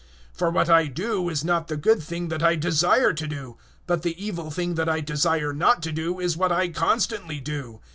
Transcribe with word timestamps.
007:019 0.31 0.37
For 0.39 0.49
what 0.49 0.67
I 0.71 0.87
do 0.87 1.29
is 1.29 1.45
not 1.45 1.67
the 1.67 1.77
good 1.77 2.01
thing 2.01 2.29
that 2.29 2.41
I 2.41 2.55
desire 2.55 3.13
to 3.13 3.27
do; 3.27 3.57
but 3.85 4.01
the 4.01 4.19
evil 4.19 4.49
thing 4.49 4.73
that 4.73 4.89
I 4.89 4.99
desire 4.99 5.53
not 5.53 5.83
to 5.83 5.91
do, 5.91 6.19
is 6.19 6.35
what 6.35 6.51
I 6.51 6.69
constantly 6.69 7.39
do. 7.39 7.81